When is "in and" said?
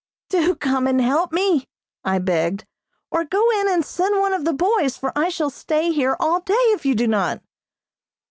3.61-3.85